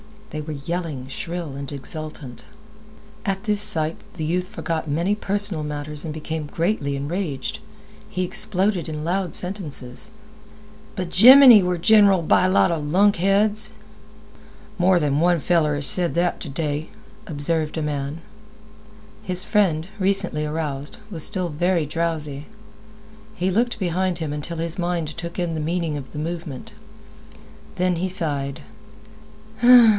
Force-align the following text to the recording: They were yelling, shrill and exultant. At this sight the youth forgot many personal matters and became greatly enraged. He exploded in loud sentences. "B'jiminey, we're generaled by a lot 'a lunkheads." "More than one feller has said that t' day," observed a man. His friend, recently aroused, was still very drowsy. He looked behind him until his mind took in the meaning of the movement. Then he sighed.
They 0.31 0.41
were 0.41 0.53
yelling, 0.53 1.09
shrill 1.09 1.53
and 1.55 1.69
exultant. 1.71 2.45
At 3.25 3.43
this 3.43 3.61
sight 3.61 3.97
the 4.15 4.23
youth 4.23 4.47
forgot 4.47 4.87
many 4.89 5.13
personal 5.13 5.61
matters 5.61 6.05
and 6.05 6.13
became 6.13 6.47
greatly 6.47 6.95
enraged. 6.95 7.59
He 8.09 8.23
exploded 8.23 8.87
in 8.89 9.03
loud 9.03 9.35
sentences. 9.35 10.07
"B'jiminey, 10.95 11.61
we're 11.61 11.77
generaled 11.77 12.27
by 12.29 12.45
a 12.45 12.49
lot 12.49 12.71
'a 12.71 12.77
lunkheads." 12.77 13.71
"More 14.79 14.99
than 15.01 15.19
one 15.19 15.37
feller 15.39 15.75
has 15.75 15.85
said 15.85 16.15
that 16.15 16.39
t' 16.39 16.47
day," 16.47 16.89
observed 17.27 17.77
a 17.77 17.81
man. 17.81 18.21
His 19.21 19.43
friend, 19.43 19.89
recently 19.99 20.45
aroused, 20.45 20.97
was 21.11 21.25
still 21.25 21.49
very 21.49 21.85
drowsy. 21.85 22.47
He 23.35 23.51
looked 23.51 23.77
behind 23.79 24.19
him 24.19 24.31
until 24.33 24.57
his 24.57 24.79
mind 24.79 25.09
took 25.09 25.37
in 25.37 25.53
the 25.53 25.59
meaning 25.59 25.97
of 25.97 26.13
the 26.13 26.19
movement. 26.19 26.71
Then 27.75 27.97
he 27.97 28.07
sighed. 28.07 28.61